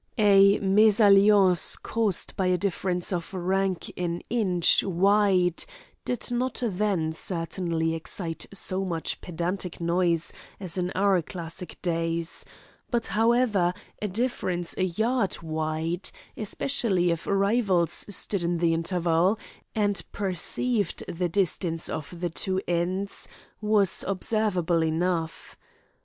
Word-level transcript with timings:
A 0.17 0.57
mésalliance 0.61 1.79
caused 1.79 2.35
by 2.35 2.47
a 2.47 2.57
difference 2.57 3.13
of 3.13 3.35
rank 3.35 3.93
an 3.95 4.23
inch 4.31 4.83
wide, 4.83 5.63
did 6.05 6.31
not 6.31 6.63
then, 6.65 7.11
certainly, 7.11 7.93
excite 7.93 8.47
so 8.51 8.83
much 8.83 9.21
pedantic 9.21 9.79
noise 9.79 10.33
as 10.59 10.75
in 10.75 10.89
our 10.95 11.21
classic 11.21 11.79
days; 11.83 12.43
but, 12.89 13.05
however, 13.13 13.75
a 14.01 14.07
difference 14.07 14.75
a 14.75 14.85
yard 14.85 15.39
wide, 15.43 16.09
especially 16.35 17.11
if 17.11 17.27
rivals 17.27 18.03
stood 18.09 18.41
in 18.41 18.57
the 18.57 18.73
interval, 18.73 19.37
and 19.75 20.01
perceived 20.11 21.03
the 21.07 21.29
distance 21.29 21.89
of 21.89 22.21
the 22.21 22.29
two 22.31 22.59
ends, 22.67 23.27
was 23.61 24.03
observable 24.07 24.83
enough. 24.83 25.59